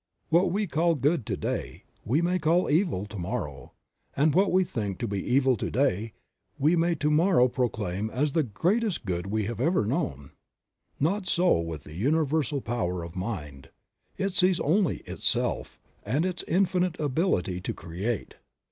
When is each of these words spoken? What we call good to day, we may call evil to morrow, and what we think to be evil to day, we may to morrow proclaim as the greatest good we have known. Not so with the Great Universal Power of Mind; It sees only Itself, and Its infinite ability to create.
What 0.29 0.51
we 0.51 0.65
call 0.65 0.95
good 0.95 1.27
to 1.27 1.37
day, 1.37 1.83
we 2.03 2.23
may 2.23 2.39
call 2.39 2.71
evil 2.71 3.05
to 3.05 3.19
morrow, 3.19 3.73
and 4.17 4.33
what 4.33 4.51
we 4.51 4.63
think 4.63 4.97
to 4.97 5.07
be 5.07 5.23
evil 5.23 5.55
to 5.57 5.69
day, 5.69 6.13
we 6.57 6.75
may 6.75 6.95
to 6.95 7.11
morrow 7.11 7.47
proclaim 7.47 8.09
as 8.09 8.31
the 8.31 8.41
greatest 8.41 9.05
good 9.05 9.27
we 9.27 9.43
have 9.45 9.59
known. 9.59 10.31
Not 10.99 11.27
so 11.27 11.59
with 11.59 11.83
the 11.83 11.91
Great 11.91 11.99
Universal 12.01 12.61
Power 12.61 13.03
of 13.03 13.15
Mind; 13.15 13.69
It 14.17 14.33
sees 14.33 14.59
only 14.61 15.01
Itself, 15.05 15.79
and 16.03 16.25
Its 16.25 16.41
infinite 16.47 16.99
ability 16.99 17.61
to 17.61 17.71
create. 17.71 18.37